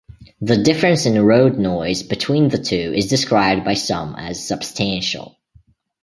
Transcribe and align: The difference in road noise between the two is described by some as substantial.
The 0.41 0.57
difference 0.63 1.05
in 1.05 1.23
road 1.23 1.59
noise 1.59 2.01
between 2.01 2.49
the 2.49 2.57
two 2.57 2.91
is 2.95 3.05
described 3.07 3.63
by 3.63 3.75
some 3.75 4.15
as 4.15 4.43
substantial. 4.43 5.37